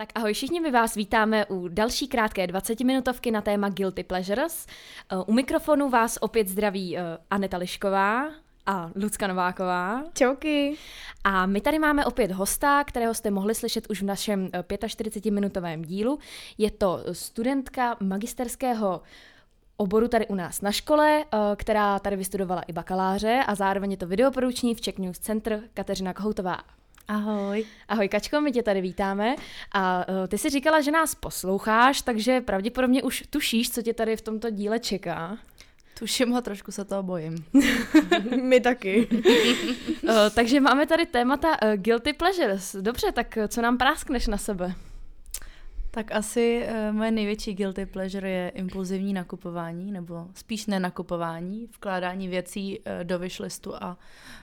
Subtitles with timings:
[0.00, 4.66] Tak ahoj všichni, my vás vítáme u další krátké 20-minutovky na téma Guilty Pleasures.
[5.12, 8.30] Eh, u mikrofonu vás opět zdraví eh, Aneta Lišková
[8.66, 10.04] a Lucka Nováková.
[10.14, 10.76] Čauky.
[11.24, 15.86] A my tady máme opět hosta, kterého jste mohli slyšet už v našem 45-minutovém eh,
[15.86, 16.18] dílu.
[16.58, 19.02] Je to studentka magisterského
[19.76, 21.24] oboru tady u nás na škole,
[21.56, 26.14] která tady vystudovala i bakaláře a zároveň je to videoporuční v Czech News Center Kateřina
[26.14, 26.58] Kohoutová.
[27.08, 27.64] Ahoj.
[27.88, 29.36] Ahoj Kačko, my tě tady vítáme.
[29.72, 34.16] A uh, ty jsi říkala, že nás posloucháš, takže pravděpodobně už tušíš, co tě tady
[34.16, 35.38] v tomto díle čeká.
[35.98, 37.44] Tuším ho, trošku se toho bojím.
[38.42, 39.08] my taky.
[40.02, 42.76] uh, takže máme tady témata uh, Guilty Pleasures.
[42.80, 44.74] Dobře, tak co nám práskneš na sebe?
[45.90, 52.78] Tak asi uh, moje největší guilty pleasure je impulzivní nakupování, nebo spíš nenakupování, vkládání věcí
[52.78, 53.98] uh, do wishlistu a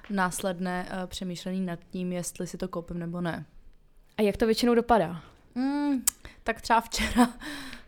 [0.10, 3.46] následné uh, přemýšlení nad tím, jestli si to koupím nebo ne.
[4.18, 5.22] A jak to většinou dopadá?
[5.56, 6.06] Mm,
[6.44, 7.30] tak třeba včera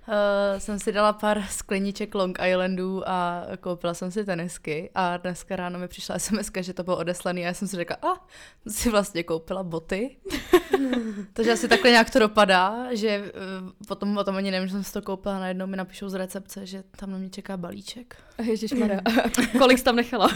[0.07, 5.55] uh, jsem si dala pár skleniček Long Islandů a koupila jsem si tenisky a dneska
[5.55, 8.17] ráno mi přišla SMS, že to bylo odeslaný a já jsem si řekla, a ah,
[8.67, 10.17] si vlastně koupila boty.
[11.33, 14.83] Takže asi takhle nějak to dopadá, že uh, potom o tom ani nevím, že jsem
[14.83, 18.17] si to koupila, najednou mi napíšou z recepce, že tam na mě čeká balíček.
[18.43, 19.01] Ježišmarja,
[19.57, 20.29] kolik jsi tam nechala?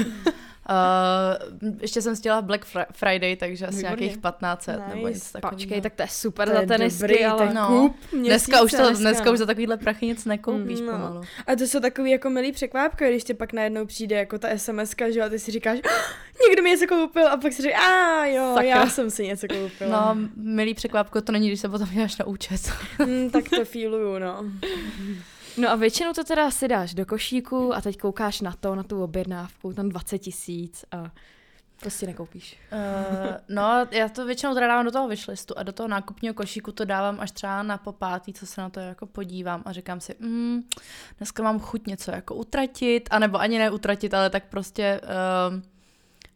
[0.72, 4.06] Uh, ještě jsem chtěla Black Friday, takže asi Výborně.
[4.06, 4.96] nějakých 1500 nice.
[4.96, 5.58] nebo něco takového.
[5.58, 7.68] Počkej, tak to je super to za tenisky, dobrý, ale no.
[7.68, 9.02] kup dneska už, to, dneska.
[9.02, 10.92] dneska už za takovýhle prachy nic nekoupíš mm, no.
[10.92, 11.22] pomalu.
[11.48, 14.96] A to jsou takový jako milý překvápky, když ti pak najednou přijde jako ta SMS,
[15.12, 17.84] že jo, a ty si říkáš, oh, někdo mi něco koupil a pak si říkáš,
[17.84, 18.70] a jo, Sakra.
[18.70, 19.90] já jsem si něco koupil.
[19.90, 22.72] No, milý překvápko to není, když se potom děláš na účet.
[23.06, 24.46] mm, tak to feeluju, no.
[25.58, 28.84] No a většinou to teda si dáš do košíku a teď koukáš na to, na
[28.84, 31.12] tu objednávku, tam 20 tisíc a
[31.80, 32.58] prostě nekoupíš.
[32.72, 36.72] Uh, no, já to většinou teda dávám do toho vyšlistu a do toho nákupního košíku
[36.72, 40.16] to dávám až třeba na popátý, co se na to jako podívám a říkám si,
[40.20, 40.62] mm,
[41.18, 45.62] dneska mám chuť něco jako utratit, anebo ani neutratit, ale tak prostě uh,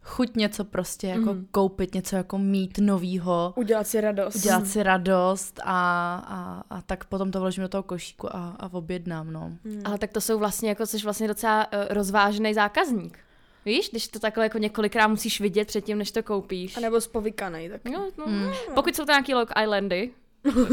[0.06, 1.48] chuť něco prostě jako mm.
[1.52, 3.54] koupit, něco jako mít novýho.
[3.56, 4.36] Udělat si radost.
[4.36, 8.74] Udělat si radost a, a, a tak potom to vložím do toho košíku a, a
[8.74, 9.52] objednám, no.
[9.64, 9.82] Mm.
[9.86, 13.20] Ale tak to jsou vlastně, jako jsi vlastně docela uh, rozvážený zákazník.
[13.66, 16.78] Víš, když to takhle jako několikrát musíš vidět předtím, než to koupíš.
[16.78, 17.70] A nebo spovykanej.
[17.70, 17.86] Tak.
[17.86, 18.42] No, no, mm.
[18.42, 18.54] no.
[18.74, 20.12] Pokud jsou to nějaký Long Islandy,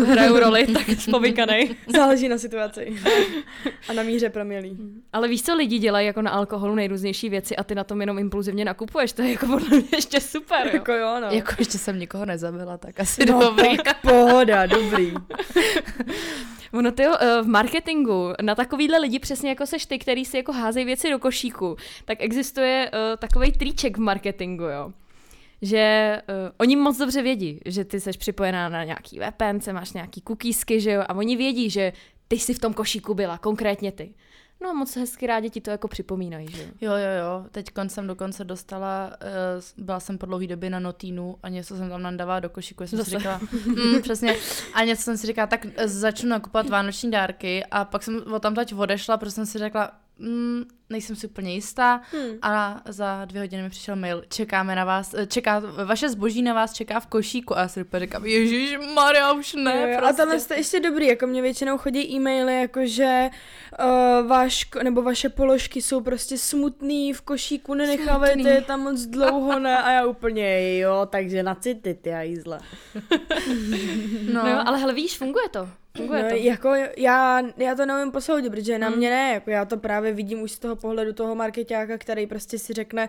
[0.06, 1.74] hrajou roli, tak spovykanej.
[1.86, 2.96] Záleží na situaci.
[3.88, 4.78] A na míře promělý.
[5.12, 8.18] Ale víš, co lidi dělají jako na alkoholu nejrůznější věci a ty na tom jenom
[8.18, 10.70] impulzivně nakupuješ, to je jako podle mě ještě super, jo.
[10.72, 11.26] Jako jo, no.
[11.30, 13.76] Jako ještě jsem nikoho nezabila, tak asi no, dobrý.
[13.76, 15.14] Tak pohoda, dobrý.
[16.72, 20.52] Ono ty eh, v marketingu na takovýhle lidi přesně jako seš ty, který si jako
[20.52, 24.92] házejí věci do košíku, tak existuje uh, takový triček v marketingu, jo
[25.62, 30.22] že uh, oni moc dobře vědí, že ty jsi připojená na nějaký VPN, máš nějaký
[30.26, 31.92] cookiesky, že jo, a oni vědí, že
[32.28, 34.14] ty jsi v tom košíku byla, konkrétně ty.
[34.62, 36.68] No a moc hezky rádi ti to jako připomínají, že jo?
[36.80, 37.46] Jo, jo, jo.
[37.50, 39.10] Teď jsem dokonce dostala,
[39.78, 42.86] uh, byla jsem po dlouhé době na notínu a něco jsem tam nandávala do košíku.
[42.86, 43.10] Jsem Zase.
[43.10, 44.36] si říkala, mm, přesně.
[44.74, 48.54] A něco jsem si říkala, tak začnu nakupovat vánoční dárky a pak jsem o tam
[48.54, 52.38] teď odešla, protože jsem si řekla, mm, nejsem si úplně jistá hmm.
[52.42, 56.54] a za dvě hodiny mi přišel mail, čekáme na vás, eh, čeká, vaše zboží na
[56.54, 59.98] vás čeká v košíku a já si úplně říkám, ježíš Maria, už ne, jo, jo.
[59.98, 60.22] Prostě.
[60.22, 65.28] A tohle jste ještě dobrý, jako mě většinou chodí e-maily, jakože uh, váš, nebo vaše
[65.28, 70.78] položky jsou prostě smutný v košíku, nenechávajte je tam moc dlouho, ne, a já úplně,
[70.78, 72.60] jo, takže na city, ty jízle.
[74.32, 74.42] no.
[74.44, 75.81] no, ale hele, víš, funguje to.
[75.96, 76.34] Funguje no, to.
[76.34, 78.96] Jako já, já to neumím posoudit, protože na mm.
[78.96, 82.58] mě ne, jako já to právě vidím už z toho pohledu toho marketáka, který prostě
[82.58, 83.08] si řekne,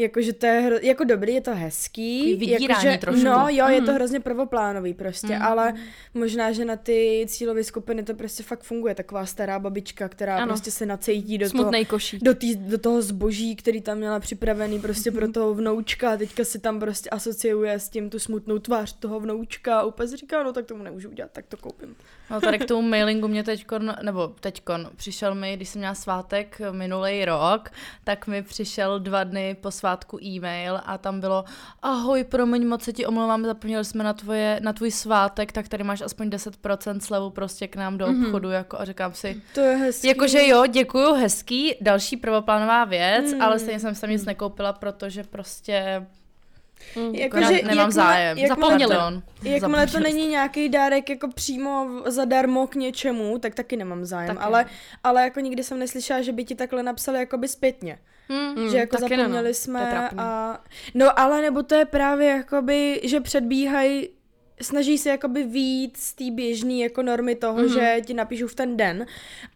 [0.00, 2.34] Jakože to je hro, jako dobrý, je to hezký.
[2.34, 3.24] Vydírání jakože, trošku.
[3.24, 3.72] No jo, mm.
[3.72, 5.42] je to hrozně prvoplánový prostě, mm.
[5.42, 5.74] ale
[6.14, 8.94] možná, že na ty cílové skupiny to prostě fakt funguje.
[8.94, 10.46] Taková stará babička, která ano.
[10.46, 14.80] prostě se nacejtí do Smutnej toho, do, tý, do toho zboží, který tam měla připravený
[14.80, 18.92] prostě pro toho vnoučka a teďka si tam prostě asociuje s tím tu smutnou tvář
[18.92, 21.96] toho vnoučka a úplně si říká, no tak tomu nemůžu udělat, tak to koupím.
[22.30, 26.60] No tady k tomu mailingu mě teďkon, nebo teďkon, přišel mi, když jsem měla svátek
[26.70, 27.70] minulý rok,
[28.04, 29.89] tak mi přišel dva dny po svátku
[30.22, 31.44] e-mail a tam bylo
[31.82, 35.84] ahoj, promiň, moc se ti omlouvám, zapomněli jsme na, tvoje, na tvůj svátek, tak tady
[35.84, 38.24] máš aspoň 10% slevu prostě k nám do mhm.
[38.24, 38.52] obchodu, mm-hmm.
[38.52, 39.42] jako a říkám si.
[39.54, 40.08] To je hezký.
[40.08, 43.42] Jakože jo, děkuju, hezký, další prvoplánová věc, mm.
[43.42, 46.06] ale stejně jsem tam nic nekoupila, protože prostě
[46.96, 48.38] Mm, jako, že nemám jakmile, zájem.
[48.48, 48.96] Zapomněli.
[49.42, 54.36] Jakmile to není nějaký dárek jako přímo zadarmo k něčemu, tak taky nemám zájem.
[54.36, 54.40] Taky.
[54.40, 54.66] Ale,
[55.04, 57.98] ale jako nikdy jsem neslyšela, že by ti takhle napsali jakoby zpětně.
[58.30, 59.54] Hmm, že jako zapomněli ne, no.
[59.54, 60.60] jsme a...
[60.94, 64.08] No ale nebo to je právě jakoby, že předbíhají
[64.62, 67.74] snaží se jakoby výjít z té běžné jako normy toho, mm-hmm.
[67.74, 69.06] že ti napíšu v ten den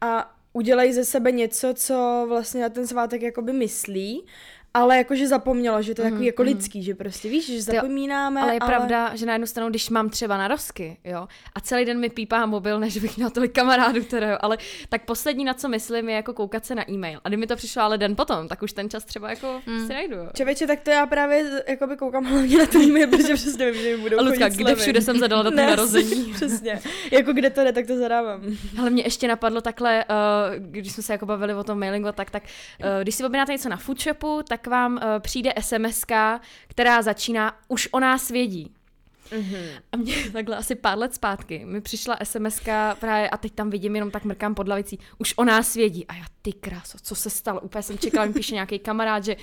[0.00, 4.26] a udělají ze sebe něco, co vlastně na ten svátek jakoby myslí
[4.74, 6.48] ale jakože zapomněla, že to je takový mm, jako mm.
[6.48, 8.40] lidský, že prostě víš, že zapomínáme.
[8.40, 8.68] Ale je ale...
[8.68, 12.08] pravda, že na jednu stranu, když mám třeba na rozky, jo, a celý den mi
[12.08, 16.08] pípá mobil, než bych měla tolik kamarádů, které, jo, ale tak poslední, na co myslím,
[16.08, 17.20] je jako koukat se na e-mail.
[17.24, 19.86] A kdyby mi to přišlo ale den potom, tak už ten čas třeba jako mm.
[19.86, 20.16] si najdu.
[20.16, 20.28] Jo.
[20.34, 23.96] Čeveče, tak to já právě jakoby koukám hlavně na to e-mail, protože přesně vím, že
[23.96, 26.24] mi budou A kde všude jsem zadala do ne, narození.
[26.34, 26.80] přesně.
[27.10, 28.42] Jako kde to jde, tak to zadávám.
[28.80, 32.30] Ale mě ještě napadlo takhle, uh, když jsme se jako bavili o tom mailingu, tak,
[32.30, 36.04] tak uh, když si objednáte něco na foodshopu, tak vám uh, přijde přijde sms
[36.68, 38.74] která začíná už o nás vědí.
[39.30, 39.64] Mm-hmm.
[39.92, 42.60] A mě takhle asi pár let zpátky mi přišla sms
[43.00, 46.06] právě a teď tam vidím, jenom tak mrkám pod lavicí, už o nás vědí.
[46.06, 47.60] A já, ty kráso, co se stalo?
[47.60, 49.36] Úplně jsem čekala, mi píše nějaký kamarád, že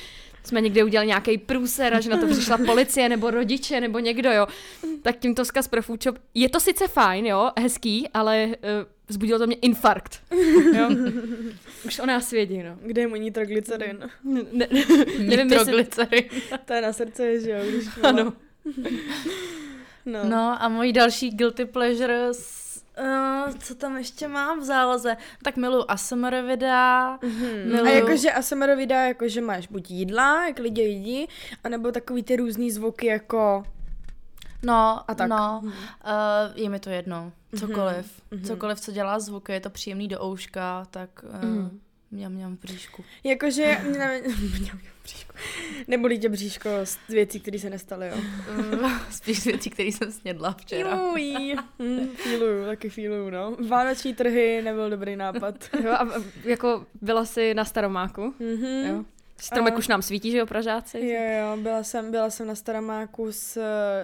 [0.44, 4.32] jsme někde udělali nějaký průser a že na to přišla policie nebo rodiče nebo někdo,
[4.32, 4.48] jo.
[5.02, 6.18] Tak tímto zkaz pro Foodshop.
[6.34, 8.54] Je to sice fajn, jo, hezký, ale uh,
[9.12, 10.22] vzbudilo to mě infarkt.
[10.76, 10.90] Jo?
[11.86, 12.78] Už o nás vědí, no.
[12.82, 14.10] Kde je můj nitroglycerin?
[14.24, 16.24] Ne, ne, nevím, nitroglycerin.
[16.66, 17.60] to je na srdce, že jo?
[17.70, 18.34] Když ano.
[20.06, 20.20] No.
[20.24, 22.32] no a můj další guilty pleasure
[23.00, 25.18] Uh, co tam ještě mám v záloze?
[25.44, 27.18] Tak miluji ASMR videa.
[27.18, 27.66] Mm-hmm.
[27.66, 27.86] Miluju...
[27.86, 31.28] A jakože ASMR videa, jakože máš buď jídla, jak lidi jedí,
[31.64, 33.64] anebo takový ty různý zvuky jako
[34.64, 35.30] No, a tak.
[35.30, 35.72] no, uh,
[36.56, 37.32] je mi to jedno.
[37.60, 38.22] Cokoliv.
[38.32, 38.48] Mm-hmm.
[38.48, 41.80] Cokoliv, co dělá zvuk, je to příjemný do ouška, tak uh, mm.
[42.12, 43.04] mňam, mňam bříšku.
[43.24, 44.12] Jakože, mňam,
[44.60, 45.34] mňam bříšku.
[45.88, 48.18] Nebolí tě bříško z věcí, které se nestaly, jo?
[49.10, 50.96] Spíš z věcí, které jsem snědla včera.
[51.80, 53.58] Hm, fíluju, taky fíluju, no.
[53.68, 55.56] Vánoční trhy nebyl dobrý nápad.
[55.84, 56.08] jo, a
[56.44, 58.90] jako byla jsi na Staromáku, mm-hmm.
[58.90, 59.06] jo?
[59.38, 59.78] Stromek a...
[59.78, 61.00] už nám svítí, že jo, Pražáci?
[61.00, 63.58] Jo, jo, byla jsem, byla jsem na Staromáku s,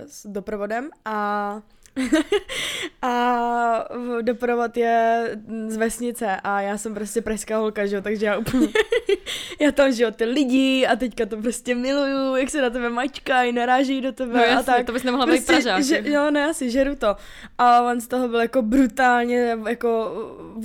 [0.07, 1.61] s doprovodem a
[3.01, 3.85] a
[4.21, 5.29] doprovod je
[5.67, 8.67] z vesnice a já jsem prostě pražská holka, že jo, takže já úplně,
[9.61, 12.89] já tam, že jo, ty lidi a teďka to prostě miluju, jak se na tebe
[12.89, 14.85] mačkají, naráží do tebe no, jasně, a tak.
[14.85, 15.83] to bys nemohla prostě, být Pražák.
[15.83, 17.15] Že, jo, ne, asi žeru to.
[17.57, 20.13] A on z toho byl jako brutálně jako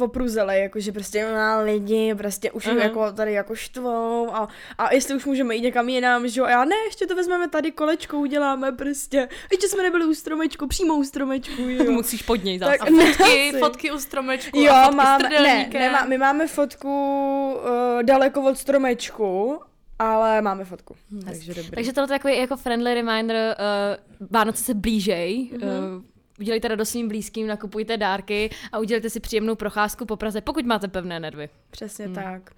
[0.00, 2.82] opruzelej, jako že prostě má lidi, prostě už uh-huh.
[2.82, 6.50] jako tady jako štvou a, a jestli už můžeme jít někam jinam, že jo, a
[6.50, 10.94] já ne, ještě to vezmeme tady kolečko, uděláme prostě, ještě jsme nebyli u stromečku, přímo
[10.94, 11.21] u stromečku,
[11.58, 11.92] jo.
[11.92, 12.78] Musíš pod něj zase.
[12.78, 16.88] Tak, a fotky, fotky u stromečku jo, a fotky máme, ne, nemá, my máme fotku
[17.54, 19.60] uh, daleko od stromečku,
[19.98, 20.94] ale máme fotku.
[21.10, 21.22] Hmm.
[21.22, 21.70] Takže dobrý.
[21.70, 23.56] Takže tohle je takový jako friendly reminder,
[24.20, 25.96] uh, Vánoce se blížej, mm-hmm.
[25.96, 26.02] uh,
[26.40, 30.88] udělejte radost svým blízkým, nakupujte dárky a udělejte si příjemnou procházku po Praze, pokud máte
[30.88, 31.48] pevné nervy.
[31.70, 32.14] Přesně hmm.
[32.14, 32.50] tak.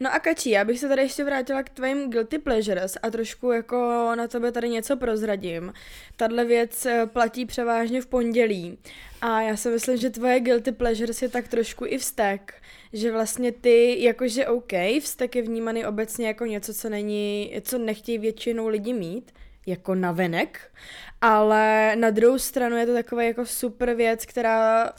[0.00, 3.52] No a Kačí, já bych se tady ještě vrátila k tvým guilty pleasures a trošku
[3.52, 3.76] jako
[4.14, 5.72] na tebe tady něco prozradím.
[6.16, 8.78] Tahle věc eh, platí převážně v pondělí
[9.20, 12.54] a já si myslím, že tvoje guilty pleasures je tak trošku i vztek,
[12.92, 18.18] že vlastně ty, jakože OK, vztek je vnímaný obecně jako něco, co není, co nechtějí
[18.18, 19.32] většinou lidi mít,
[19.70, 20.72] jako navenek,
[21.20, 24.92] ale na druhou stranu je to taková jako super věc, která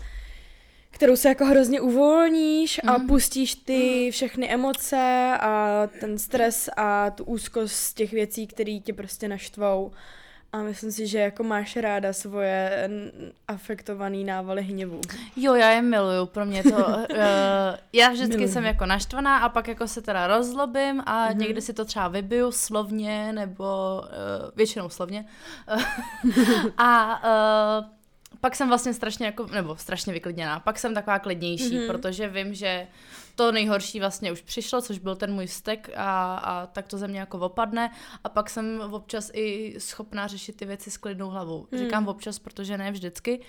[0.92, 3.08] kterou se jako hrozně uvolníš a mm.
[3.08, 4.12] pustíš ty mhm.
[4.12, 9.92] všechny emoce a ten stres a tu úzkost z těch věcí, které tě prostě naštvou.
[10.54, 12.90] A myslím si, že jako máš ráda svoje
[13.48, 15.02] afektovaný návaly hněvu.
[15.36, 17.06] Jo, já je miluju, pro mě to, uh,
[17.94, 18.54] já vždycky miluju.
[18.54, 21.38] jsem jako naštvaná a pak jako se teda rozlobím a mm-hmm.
[21.38, 25.26] někdy si to třeba vybiju slovně nebo uh, většinou slovně.
[26.78, 27.22] a
[27.80, 28.01] uh,
[28.42, 31.88] pak jsem vlastně strašně jako, nebo strašně vyklidněná, pak jsem taková klidnější, mm-hmm.
[31.88, 32.88] protože vím, že
[33.36, 37.08] to nejhorší vlastně už přišlo, což byl ten můj stek a, a tak to ze
[37.08, 37.92] mě jako opadne
[38.24, 41.68] a pak jsem občas i schopná řešit ty věci s klidnou hlavou.
[41.72, 41.82] Hmm.
[41.82, 43.42] Říkám občas, protože ne vždycky,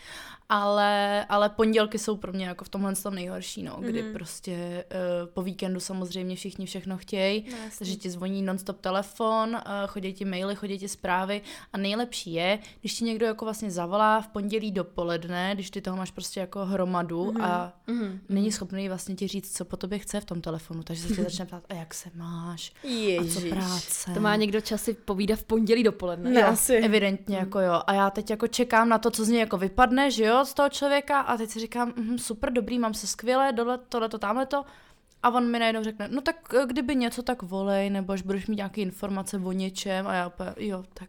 [0.48, 4.12] ale, ale pondělky jsou pro mě jako v tomhle tom nejhorší, no, kdy hmm.
[4.12, 9.60] prostě uh, po víkendu samozřejmě všichni všechno chtějí, no, takže ti zvoní nonstop telefon, uh,
[9.86, 14.20] chodí ti maily, chodí ti zprávy a nejlepší je, když ti někdo jako vlastně zavolá
[14.20, 17.42] v pondělí dopoledne, když ty toho máš prostě jako hromadu hmm.
[17.42, 18.20] a hmm.
[18.28, 21.22] není schopný vlastně ti říct, co po tobě chce v tom telefonu, takže se tě
[21.28, 23.36] začne ptát, a jak se máš, Ježiš.
[23.36, 24.10] a co práce.
[24.14, 26.30] To má někdo časy povídat v pondělí dopoledne.
[26.30, 26.76] Ne, asi.
[26.76, 27.82] Evidentně, jako jo.
[27.86, 30.54] A já teď jako čekám na to, co z něj jako vypadne, že jo, z
[30.54, 34.18] toho člověka a teď si říkám, mm, super, dobrý, mám se skvěle, dole, tohle, to,
[34.18, 34.64] tamhle to.
[35.22, 38.46] A on mi najednou řekne, no tak eh, kdyby něco, tak volej, nebo až budeš
[38.46, 41.08] mít nějaké informace o něčem a já opět, jo, tak,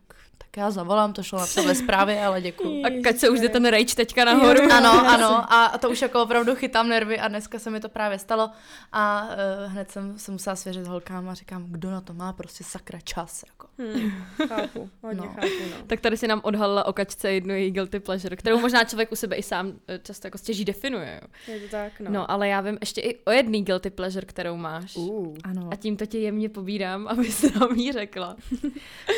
[0.54, 2.82] tak já zavolám, to šlo napsat ve zprávě, ale děkuji.
[2.86, 4.62] A keď se už jde ten rage teďka nahoru.
[4.64, 4.70] Jo.
[4.74, 8.20] Ano, ano, a to už jako opravdu chytám nervy a dneska se mi to právě
[8.20, 8.50] stalo
[8.92, 9.28] a
[9.66, 13.00] uh, hned jsem se musela svěřit holkám a říkám, kdo na to má prostě sakra
[13.04, 13.44] čas.
[13.48, 13.68] Jako.
[13.78, 14.12] Hmm,
[14.48, 15.34] chápu, hodně No.
[15.34, 15.86] chápu, no.
[15.88, 19.16] Tak tady si nám odhalila o kačce jednu její guilty pleasure, kterou možná člověk u
[19.16, 21.20] sebe i sám eh, často jako stěží definuje.
[21.22, 21.54] Jo.
[21.54, 22.12] Je to tak, no.
[22.12, 22.32] No.
[22.32, 24.96] ale já vím ještě i o jedný guilty pleasure, kterou máš.
[24.96, 25.38] Uh.
[25.44, 25.70] Ano.
[25.72, 28.36] A tímto tě jemně pobídám, aby se nám jí řekla.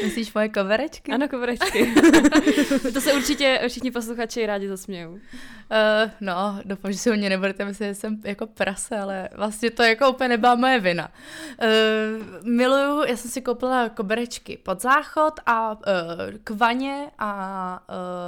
[0.04, 1.12] Myslíš moje koverečky?
[1.12, 1.94] Ano, kovrečky.
[2.94, 5.12] to se určitě všichni posluchači rádi zasmějou.
[5.12, 5.20] Uh,
[6.22, 9.84] no, doufám, že si o mě nebudete myslet, že jsem jako prase, ale vlastně to
[9.84, 11.12] jako úplně nebyla moje vina.
[11.62, 15.80] Uh, miluju, já jsem si koupila koberečky pod záchod a uh,
[16.44, 17.84] k vaně a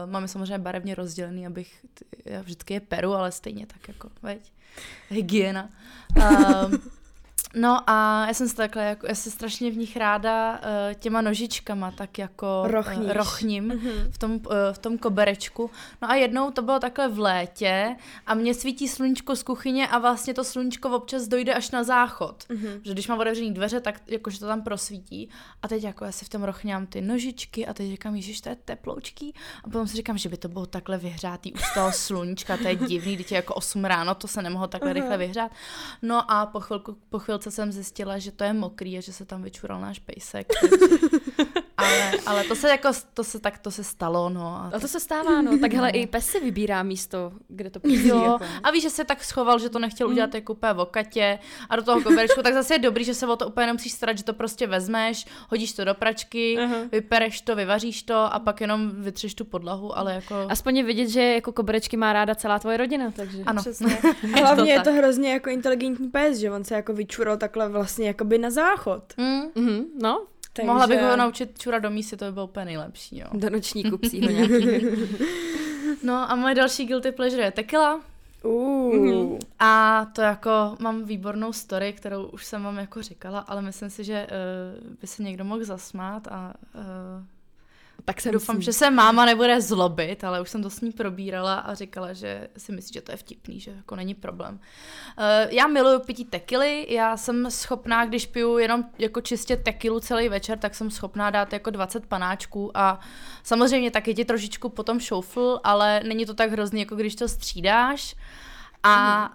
[0.06, 1.86] uh, máme samozřejmě barevně rozdělený, abych,
[2.26, 4.52] já vždycky je peru, ale stejně tak jako, veď,
[5.10, 5.70] hygiena.
[6.18, 6.74] Uh,
[7.56, 10.60] No a já jsem se takhle, jako, já se strašně v nich ráda uh,
[11.00, 13.06] těma nožičkama tak jako Rochníš.
[13.08, 14.12] uh, rochním Mhm.
[14.12, 14.40] v tom, uh,
[14.72, 15.70] v tom koberečku.
[16.02, 19.98] No a jednou to bylo takhle v létě a mě svítí sluníčko z kuchyně a
[19.98, 22.44] vlastně to sluníčko občas dojde až na záchod.
[22.50, 22.68] Mhm.
[22.84, 25.30] Že když mám otevřený dveře, tak jakože to tam prosvítí.
[25.64, 28.50] A teď jako já si v tom rochňám ty nožičky a teď říkám, ježiš, to
[28.50, 29.34] je teploučký.
[29.64, 32.68] A potom si říkám, že by to bylo takhle vyhřátý už z toho sluníčka, to
[32.68, 34.94] je divný, teď je jako 8 ráno, to se nemohlo takhle Aha.
[35.00, 35.52] rychle vyhřát.
[36.02, 39.26] No a po, chvilku, po chvilce jsem zjistila, že to je mokrý a že se
[39.26, 40.48] tam vyčural náš pejsek.
[41.78, 44.48] ale, ale to se jako, to se tak to se stalo, no.
[44.48, 45.58] A A to se stává, no.
[45.60, 48.08] Tak hele, i pes si vybírá místo, kde to pustí.
[48.08, 48.46] Jo, Jako.
[48.64, 51.76] a víš, že se tak schoval, že to nechtěl udělat jako úplně v okatě a
[51.76, 54.24] do toho koberečku, tak zase je dobrý, že se o to úplně nemusíš starat, že
[54.24, 56.76] to prostě vezmeš, hodíš to do pračky, Aha.
[56.92, 60.36] vypereš to, vyvaříš to a pak jenom vytřeš tu podlahu, ale jako...
[60.50, 63.44] Aspoň je vidět, že jako koberečky má ráda celá tvoje rodina, takže...
[63.46, 63.62] Ano.
[63.62, 63.98] Přesně.
[64.34, 68.08] A hlavně je to hrozně jako inteligentní pes, že on se jako vyčural takhle vlastně
[68.08, 69.04] jakoby na záchod.
[69.18, 70.26] Mm, Mhm, no,
[70.58, 70.68] Takže...
[70.68, 73.28] Mohla bych ho naučit čura do místy, to by bylo úplně nejlepší, jo.
[73.34, 74.86] do nočníku psího nějaký.
[76.04, 78.02] No a moje další guilty pleasure je tequila.
[78.44, 79.40] Uh.
[79.60, 84.04] A to jako mám výbornou story, kterou už jsem vám jako říkala, ale myslím si,
[84.04, 86.82] že uh, by se někdo mohl zasmát a uh,
[88.08, 91.56] tak jsem Doufám, že se máma nebude zlobit, ale už jsem to s ní probírala
[91.56, 94.54] a říkala, že si myslí, že to je vtipný, že jako není problém.
[94.54, 100.30] Uh, já miluju pití tekily, já jsem schopná, když piju jenom jako čistě tekilu celý
[100.30, 103.00] večer, tak jsem schopná dát jako 20 panáčků a
[103.44, 108.16] samozřejmě taky ti trošičku potom šoufl, ale není to tak hrozný, jako když to střídáš.
[108.88, 109.30] A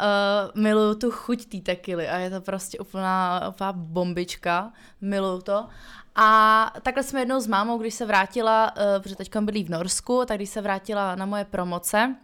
[0.54, 5.68] uh, miluju tu chuť té tekily a je to prostě úplná, úplná bombička, miluju to.
[6.14, 10.22] A takhle jsme jednou s mámou, když se vrátila, uh, protože teďka byli v Norsku,
[10.26, 12.16] tak když se vrátila na moje promoce,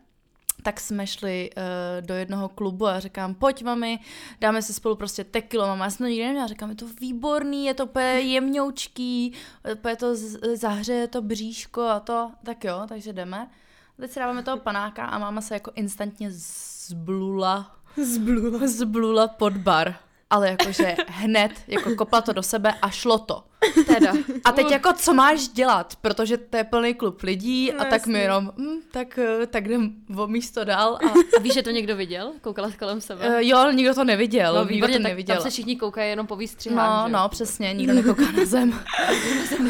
[0.62, 1.62] tak jsme šli uh,
[2.06, 3.99] do jednoho klubu a říkám, pojď mami,
[4.40, 7.66] dáme si spolu prostě tequilo, mama, já jsem to nikdy neměla, říkám, je to výborný,
[7.66, 9.35] je to úplně jemňoučký,
[9.75, 13.50] úplně to z- zahřeje to bříško a to, tak jo, takže jdeme.
[14.00, 16.30] Teď si dáváme toho panáka a máma se jako instantně
[16.88, 18.66] zblula, Zblula.
[18.66, 19.95] zblula pod bar.
[20.30, 23.45] Ale jakože hned, jako kopla to do sebe a šlo to.
[23.87, 24.12] Teda.
[24.45, 25.97] A teď jako, co máš dělat?
[26.00, 29.67] Protože to je plný klub lidí No a tak mi jenom, hm, tak, eh, tak
[29.67, 30.99] jdem o místo dál.
[31.05, 32.33] A, A víš, že to někdo viděl?
[32.41, 33.29] Koukala kolem sebe?
[33.29, 35.37] uh, jo, nikdo to neviděl, no, nikdo výborně, to tak neviděl.
[35.37, 37.12] tam se všichni koukají jenom po výstřihách, No, že?
[37.12, 38.81] no, přesně, nikdo nekouká na zem.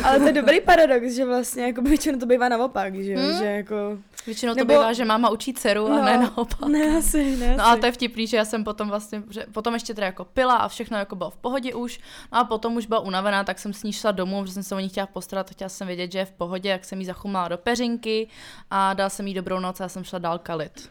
[0.04, 3.38] Ale to je dobrý paradox, že vlastně jako většinou to bývá naopak, že jo, Hmm?
[3.38, 3.99] že jako...
[4.26, 6.68] Většinou to Nebo- bývá, že máma učí dceru a No, ne naopak.
[6.68, 9.75] Ne, asi, ne, No a to je vtipný, že já jsem potom vlastně, že potom
[9.75, 12.00] ještě teda jako pila a všechno jako bylo v pohodě už,
[12.33, 14.75] no a potom už byla unavená, tak jsem s ní šla domů, protože jsem se
[14.75, 17.49] o ní chtěla postarat, chtěla jsem vědět, že je v pohodě, jak jsem jí zachumala
[17.49, 18.28] do peřinky
[18.70, 20.90] a dala jsem jí dobrou noc a já jsem šla dál kalit.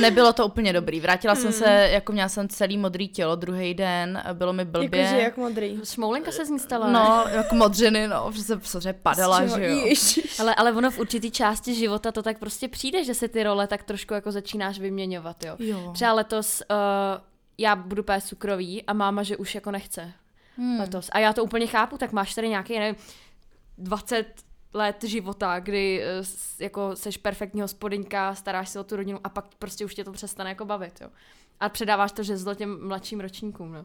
[0.00, 1.00] Nebylo to úplně dobrý.
[1.00, 5.00] Vrátila jsem se, jako měla jsem celý modrý tělo druhý den, bylo mi blbě.
[5.00, 5.80] Jakože jak modrý.
[5.84, 6.90] Šmoulenka se z ní stala?
[6.90, 9.86] No, jako modřiny, no, protože jsem samozřejmě padala, že jo.
[9.86, 10.40] Ježiš.
[10.40, 13.66] Ale, ale ono v určitý části života to tak prostě přijde, že se ty role
[13.66, 15.56] tak trošku jako začínáš vyměňovat, jo.
[15.58, 15.90] Jo.
[15.94, 16.76] Třeba letos uh,
[17.58, 20.12] já budu pést cukrový a máma, že už jako nechce
[20.58, 20.80] Hmm.
[20.80, 21.08] letos.
[21.12, 22.96] A já to úplně chápu, tak máš tady nějaký, nevím,
[23.78, 24.26] 20
[24.72, 26.22] let života, kdy eh,
[26.58, 30.12] jako seš perfektní hospodyňka, staráš se o tu rodinu a pak prostě už tě to
[30.12, 31.08] přestane jako bavit, jo.
[31.60, 33.84] A předáváš to žezlo těm mladším ročníkům, no.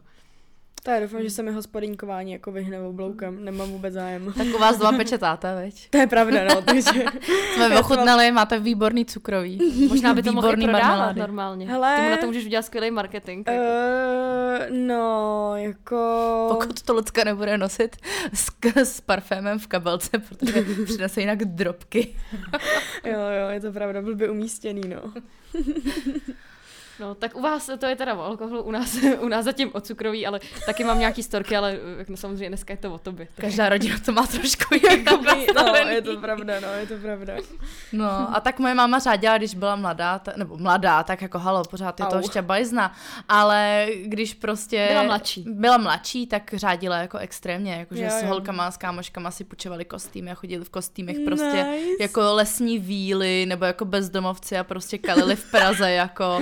[0.82, 4.32] Tak doufám, že se mi hospodinkování jako vyhne obloukem, nemám vůbec zájem.
[4.38, 5.90] Tak u vás doma peče táta, veď?
[5.90, 6.90] To je pravda, no, takže...
[7.54, 9.86] Jsme ochutnali, máte výborný cukrový.
[9.88, 11.20] Možná by to mohl prodávat marmelády.
[11.20, 11.66] normálně.
[11.66, 11.96] Hele.
[11.96, 13.48] Ty mu na to můžeš udělat skvělý marketing.
[13.48, 13.60] jako.
[13.60, 16.46] Uh, no, jako...
[16.48, 17.96] Pokud to Lucka nebude nosit
[18.34, 22.16] s, s parfémem v kabelce, protože přinese jinak drobky.
[23.04, 25.12] Jo, jo, je to pravda, byl by umístěný, no.
[27.00, 29.80] No, tak u vás to je teda o alkoholu, u nás, u nás zatím o
[29.80, 33.28] cukroví, ale taky mám nějaký storky, ale no, samozřejmě dneska je to o tobě.
[33.40, 35.24] Každá rodina to má trošku jako
[35.54, 37.34] No, je to pravda, no, je to pravda.
[37.92, 41.64] No, a tak moje máma řádila, když byla mladá, ta, nebo mladá, tak jako halo,
[41.64, 42.92] pořád je to ještě bajzna,
[43.28, 44.86] ale když prostě...
[44.90, 45.44] Byla mladší.
[45.48, 50.34] Byla mladší, tak řádila jako extrémně, jakože s holkama, s kámoškama si půjčovali kostýmy a
[50.34, 52.02] chodili v kostýmech prostě nice.
[52.02, 56.40] jako lesní víly, nebo jako bezdomovci a prostě kalili v Praze, jako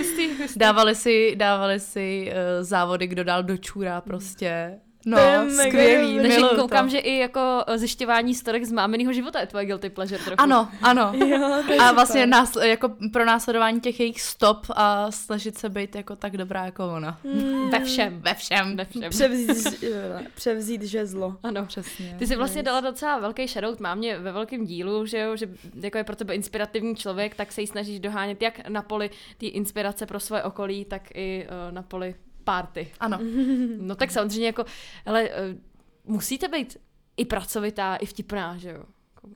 [0.57, 4.79] dávali si, dávali si uh, závody, kdo dál do čůra prostě.
[5.06, 5.18] No,
[5.66, 6.18] skvělý.
[6.23, 6.90] Takže koukám, to.
[6.90, 10.40] že i jako zjišťování storek z mámeného života je tvoje guilty pleasure trochu.
[10.42, 11.12] Ano, ano.
[11.26, 16.16] jo, a vlastně nás, jako pro následování těch jejich stop a snažit se být jako
[16.16, 17.18] tak dobrá jako ona.
[17.25, 17.71] Hmm.
[17.71, 18.21] Ve všem.
[18.21, 18.76] Ve všem.
[18.76, 19.11] Ve všem.
[19.11, 19.85] Převzít,
[20.35, 21.37] převzít žezlo.
[21.42, 22.16] Ano, přesně.
[22.18, 25.99] Ty jsi vlastně dala docela velký shoutout mámě ve velkém dílu, že jo, že jako
[25.99, 30.06] je pro tebe inspirativní člověk, tak se jí snažíš dohánět jak na poli té inspirace
[30.06, 32.14] pro svoje okolí, tak i uh, na poli
[32.45, 32.93] party.
[33.01, 33.19] Ano.
[33.79, 34.65] No tak samozřejmě jako,
[35.07, 35.35] ale uh,
[36.05, 36.77] musíte být
[37.17, 38.85] i pracovitá, i vtipná, že jo?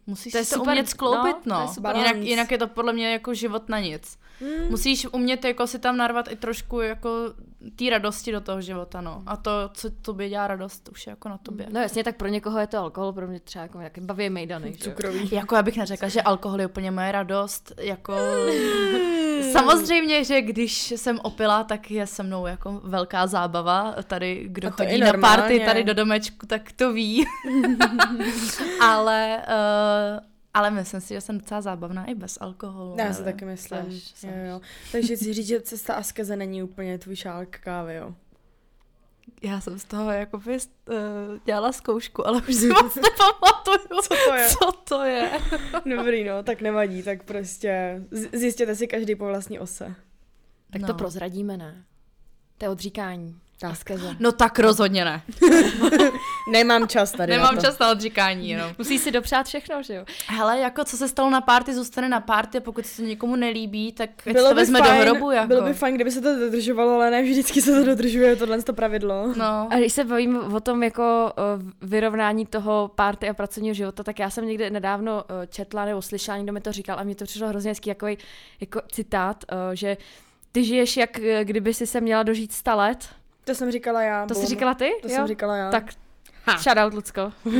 [0.07, 1.75] Musíš to, je to super, umět skloubit, no.
[1.83, 1.93] no.
[1.95, 4.19] Jinak, jinak je to podle mě jako život na nic.
[4.41, 4.71] Mm.
[4.71, 7.35] Musíš umět jako si tam narvat i trošku jako
[7.77, 9.23] té radosti do toho života, no.
[9.27, 11.67] A to, co tobě dělá radost, už je jako na tobě.
[11.71, 14.73] No jasně, tak pro někoho je to alkohol, pro mě třeba jako nějaký baví mejdany.
[14.73, 15.29] Cukrový.
[15.33, 18.17] Jako já bych neřekla, že alkohol je úplně moje radost, jako...
[19.53, 23.95] Samozřejmě, že když jsem opila, tak je se mnou jako velká zábava.
[24.07, 27.27] Tady, kdo chodí na party tady do domečku, tak to ví.
[28.81, 32.97] Ale uh, ale myslím si, že jsem docela zábavná i bez alkoholu.
[32.99, 33.79] Já si taky myslím.
[34.23, 34.61] Jo, jo.
[34.93, 38.15] Takže si říct, že cesta askeze není úplně tvůj šálek kávy, jo?
[39.43, 40.45] Já jsem z toho jako uh,
[41.45, 44.03] dělala zkoušku, ale už si moc nepamatuju.
[44.03, 44.49] Co to je?
[44.49, 45.31] Co to je?
[45.97, 49.95] Dobrý, no, tak nevadí, tak prostě zjistěte si každý po vlastní ose.
[50.71, 50.87] Tak no.
[50.87, 51.85] to prozradíme, ne?
[52.59, 53.41] To je odříkání.
[53.65, 54.17] Askeze.
[54.21, 55.23] No tak rozhodně ne.
[56.53, 57.67] Nemám čas tady Nemám na to.
[57.67, 58.65] čas na odříkání, no.
[58.79, 60.05] Musí si dopřát všechno, že jo?
[60.27, 64.11] Hele, jako co se stalo na párty, zůstane na párty, pokud se někomu nelíbí, tak
[64.33, 65.49] bylo to vezme fajn, do hrobu, jako.
[65.49, 68.73] Bylo by fajn, kdyby se to dodržovalo, ale ne vždycky se to dodržuje, tohle to
[68.73, 69.35] pravidlo.
[69.37, 69.69] No.
[69.71, 71.33] A když se bavím o tom jako
[71.83, 76.53] vyrovnání toho párty a pracovního života, tak já jsem někde nedávno četla nebo slyšela, někdo
[76.53, 78.07] mi to říkal a mě to přišlo hrozně hezký jako,
[78.61, 79.97] jako citát, že
[80.53, 81.11] ty žiješ jak
[81.43, 83.09] kdyby si se měla dožít 100 let,
[83.47, 84.27] to jsem říkala já.
[84.27, 84.91] To jsi říkala ty?
[85.03, 85.15] To jo?
[85.15, 85.71] jsem říkala já.
[85.71, 85.85] Tak
[86.47, 86.59] Ha.
[86.59, 87.33] Shoutout, Lucko.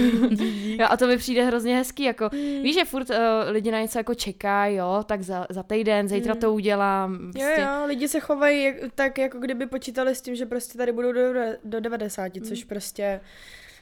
[0.79, 2.63] jo, a to mi přijde hrozně hezký, jako mm.
[2.63, 3.17] víš, že furt uh,
[3.49, 6.41] lidi na něco jako čekají, jo, tak za, za týden, zítra mm.
[6.41, 7.19] to udělám.
[7.19, 7.57] Prostě.
[7.59, 10.93] Jo, jo, lidi se chovají jak, tak, jako kdyby počítali s tím, že prostě tady
[10.93, 11.23] budou do,
[11.65, 12.43] do 90, mm.
[12.43, 13.21] což prostě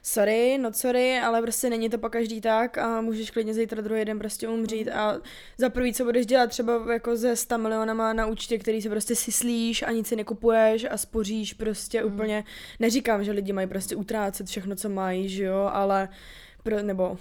[0.06, 4.04] sorry, no sorry, ale prostě není to po každý tak a můžeš klidně zítra druhý
[4.04, 5.20] den prostě umřít a
[5.58, 9.14] za prvý, co budeš dělat třeba jako ze 100 milionama na účtě, který si prostě
[9.14, 12.12] syslíš a nic si nekupuješ a spoříš prostě mm.
[12.12, 12.44] úplně,
[12.80, 16.08] neříkám, že lidi mají prostě utrácet všechno, co mají, že jo, ale
[16.64, 17.18] pro, nebo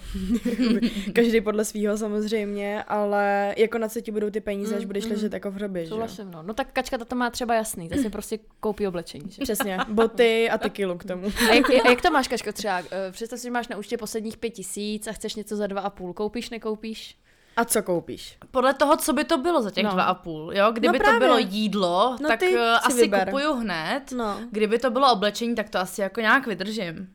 [1.12, 5.04] každý podle svého samozřejmě, ale jako na co ti budou ty peníze, až mm, budeš
[5.04, 6.06] mm, ležet jako v hrobě, že jo?
[6.24, 6.42] No.
[6.42, 9.42] no tak kačka to má třeba jasný, to si prostě koupí oblečení, že?
[9.42, 11.26] Přesně, boty a tekilu k tomu.
[11.50, 12.78] a jak, jak to máš, kačko, třeba?
[12.78, 15.80] Eh, představ si, že máš na účtě posledních pět tisíc a chceš něco za dva
[15.80, 17.16] a půl, koupíš, nekoupíš?
[17.56, 18.36] A co koupíš?
[18.50, 19.90] Podle toho, co by to bylo za těch no.
[19.90, 20.72] dva a půl, jo?
[20.72, 23.24] Kdyby no to bylo jídlo, no tak eh, asi vyber.
[23.24, 24.02] kupuju hned.
[24.16, 24.40] No.
[24.50, 27.08] Kdyby to bylo oblečení, tak to asi jako nějak vydržím.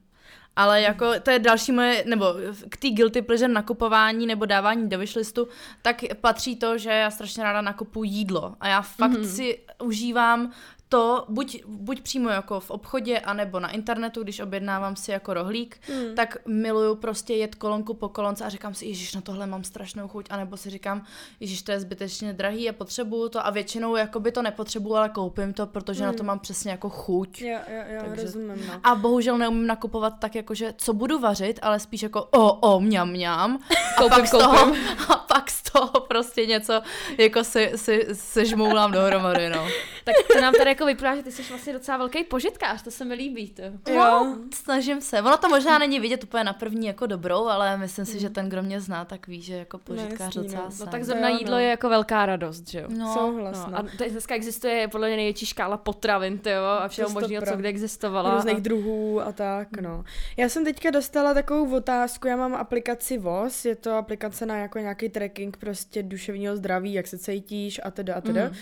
[0.55, 2.25] Ale jako to je další moje, nebo
[2.69, 5.47] k té guilty pleasure nakupování nebo dávání do wishlistu,
[5.81, 8.55] tak patří to, že já strašně ráda nakupuji jídlo.
[8.59, 9.35] A já fakt mm-hmm.
[9.35, 10.51] si užívám
[10.89, 15.77] to buď, buď přímo jako v obchodě, anebo na internetu, když objednávám si jako rohlík,
[15.89, 16.15] mm.
[16.15, 20.07] tak miluju prostě jet kolonku po kolonce a říkám si, ježiš, na tohle mám strašnou
[20.07, 21.05] chuť, anebo si říkám,
[21.39, 25.09] ježiš, to je zbytečně drahý a potřebuju to a většinou jako by to nepotřebuju, ale
[25.09, 26.05] koupím to, protože mm.
[26.05, 26.27] na to hmm.
[26.27, 27.41] mám přesně jako chuť.
[27.41, 28.23] Jo, jo, jo, Takže...
[28.23, 28.73] rozumím, no.
[28.83, 32.79] A bohužel neumím nakupovat tak jako, že co budu vařit, ale spíš jako o, o,
[32.79, 33.59] mňam, mňam.
[33.97, 34.75] A koupím, pak z toho,
[35.09, 36.81] a pak z toho prostě něco
[37.17, 39.67] jako si, si, si žmoulám dohromady, no.
[40.17, 43.05] tak to nám tady jako vypadá, že ty jsi vlastně docela velký požitkář, to se
[43.05, 43.49] mi líbí.
[43.49, 43.91] To.
[43.91, 45.21] Jo, no, snažím se.
[45.21, 48.33] Ono to možná není vidět úplně na první jako dobrou, ale myslím si, že mm.
[48.33, 50.75] ten, kdo mě zná, tak ví, že jako požitkář no, docela no.
[50.79, 51.59] no tak zrovna jídlo no.
[51.59, 52.87] je jako velká radost, že jo?
[52.89, 53.77] No, Souhlas, no.
[53.77, 58.35] A dneska existuje podle mě největší škála potravin, jo, a všeho možného, co kde existovala.
[58.35, 58.59] Různých a...
[58.59, 59.83] druhů a tak, mm.
[59.83, 60.03] no.
[60.37, 64.79] Já jsem teďka dostala takovou otázku, já mám aplikaci VOS, je to aplikace na jako
[64.79, 68.45] nějaký tracking prostě duševního zdraví, jak se cítíš a teda a teda.
[68.45, 68.55] Mm.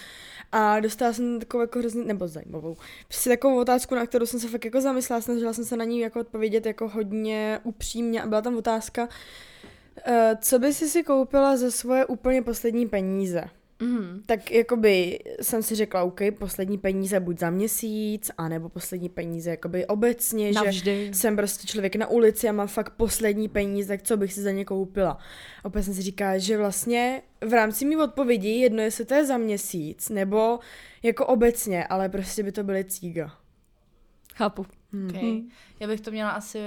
[0.52, 4.48] A dostala jsem takovou jako hrozně, nebo zajímavou, prostě takovou otázku, na kterou jsem se
[4.48, 8.42] fakt jako zamyslela, snažila jsem se na ní jako odpovědět jako hodně upřímně a byla
[8.42, 13.44] tam otázka, uh, co by si si koupila za svoje úplně poslední peníze?
[13.80, 14.24] Mhm.
[14.26, 19.86] tak jakoby jsem si řekla, OK, poslední peníze buď za měsíc, anebo poslední peníze jakoby
[19.86, 21.12] obecně, že Navždy.
[21.14, 24.52] jsem prostě člověk na ulici a mám fakt poslední peníze, tak co bych si za
[24.52, 25.18] ně koupila.
[25.64, 29.38] Opět jsem si říká, že vlastně v rámci mý odpovědi jedno, jestli to je za
[29.38, 30.60] měsíc, nebo
[31.04, 33.32] jako obecně, ale prostě by to byly cíga.
[34.38, 34.66] Chápu.
[35.10, 35.42] Okay.
[35.80, 36.60] Já bych to měla asi...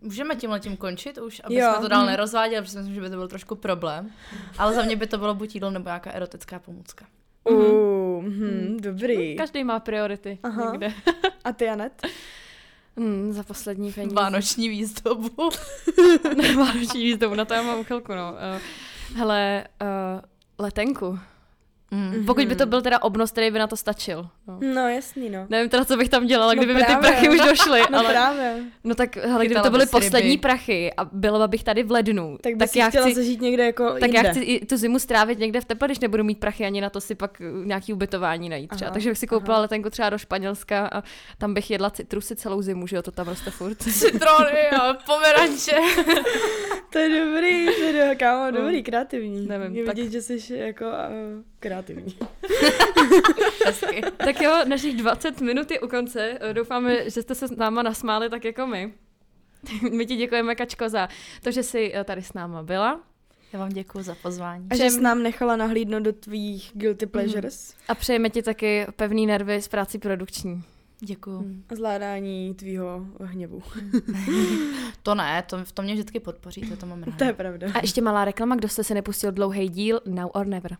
[0.00, 1.72] Můžeme tím letím končit už, aby Jo.
[1.72, 4.10] jsme to dál nerozváděli, protože si myslím, že by to byl trošku problém.
[4.58, 7.06] Ale za mě by to bylo buď jídlo nebo nějaká erotická pomůcka.
[7.44, 9.36] Uh, hm, dobrý.
[9.36, 10.70] Každý má priority Aha.
[10.70, 10.92] někde.
[11.44, 12.06] A ty, Anet?
[12.96, 14.14] Hmm, za poslední peníze.
[14.14, 15.50] Vánoční výzdobu.
[16.36, 18.32] Ne, Vánoční výzdobu, na to já mám chvilku, no.
[18.32, 18.60] Uh,
[19.16, 20.20] hele, uh,
[20.58, 21.18] letenku.
[21.92, 22.26] Mm.
[22.26, 24.28] Pokud by to byl teda obnos, který by na to stačil.
[24.48, 24.58] No.
[24.74, 25.46] No jasný, no.
[25.48, 27.10] Nevím teda, co bych tam dělala, No kdyby mi ty právě.
[27.10, 28.08] prachy už došly, No ale...
[28.08, 28.56] právě.
[28.84, 30.40] No tak, hele, kdyby to byly poslední ryby.
[30.40, 33.14] prachy a byla bych tady v lednu, Tak tak já chtěla chci...
[33.14, 34.18] zažít někde jako Tak jinde.
[34.24, 36.90] já chci i tu zimu strávit někde v teple, když nebudu mít prachy ani na
[36.90, 38.86] to si pak uh, nějaký ubytování najít třeba.
[38.86, 39.62] Aha, Takže bych si koupila aha.
[39.62, 41.02] letenku třeba do Španělska a
[41.38, 43.82] tam bych jedla citrusy celou zimu, že jo, to tam roste furt.
[43.82, 45.76] Citrony a pomeranče.
[46.92, 49.46] To je dobrý, to je kámo, dobrý, kreativní.
[49.46, 50.92] Nevím, Je tak- vidět, že jsi jako uh,
[51.60, 52.18] kreativní.
[54.16, 56.38] Tak jo, našich 20 minut je u konce.
[56.40, 58.92] Eh, Doufáme, že jste se s náma nasmáli tak jako my.
[59.92, 61.08] My ti děkujeme, Kačko, za
[61.42, 63.00] to, že jsi eh, tady s náma byla.
[63.52, 64.66] Já vám děkuji za pozvání.
[64.70, 69.26] A že jsi nám nechala nahlídnout do tvých guilty pleasures A přejeme ti taky pevný
[69.26, 70.62] nervy z práci produkční.
[71.00, 71.62] Děkuji.
[71.70, 73.62] a zvládání tvýho hněvu.
[75.02, 77.18] To ne, to, v tom mě vždycky podpoříte, to mám ráda.
[77.18, 77.66] To je pravda.
[77.74, 80.76] A ještě malá reklama, kdo jste si nepustil dlouhý díl Now or Never.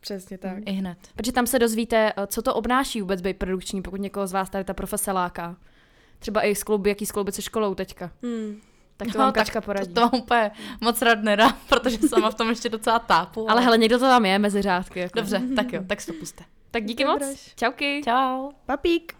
[0.00, 0.58] Přesně tak.
[0.66, 0.98] I hned.
[1.16, 4.50] Protože tam se dozvíte, eh, co to obnáší vůbec být produkční, pokud někoho z vás
[4.50, 5.56] tady ta profese láká.
[6.18, 8.10] Třeba i sklouby, jaký skloubit se školou teďka.
[8.22, 8.60] Hmm.
[8.96, 9.88] Tak to No, vám tak Kačka poradí.
[9.88, 13.50] To, to vám úplně moc rád nedá, protože sama v tom ještě docela tápu.
[13.50, 15.00] Ale hele, někdo to tam je mezi řádky.
[15.00, 15.18] Jako.
[15.18, 16.44] Dobře, tak jo, tak si to puste.
[16.70, 17.28] Tak díky Dobroš.
[17.28, 17.54] moc.
[17.56, 18.00] Čauky.
[18.04, 18.50] Čau.
[18.66, 19.14] Papík.